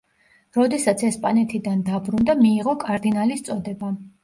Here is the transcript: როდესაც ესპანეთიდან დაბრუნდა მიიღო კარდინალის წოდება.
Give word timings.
როდესაც 0.57 1.03
ესპანეთიდან 1.09 1.85
დაბრუნდა 1.91 2.37
მიიღო 2.41 2.77
კარდინალის 2.87 3.49
წოდება. 3.53 3.95